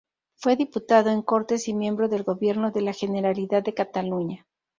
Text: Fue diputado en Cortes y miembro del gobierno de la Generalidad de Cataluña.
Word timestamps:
Fue 0.35 0.55
diputado 0.55 1.11
en 1.11 1.21
Cortes 1.21 1.67
y 1.67 1.75
miembro 1.75 2.09
del 2.09 2.23
gobierno 2.23 2.71
de 2.71 2.81
la 2.81 2.91
Generalidad 2.91 3.61
de 3.61 3.75
Cataluña. 3.75 4.47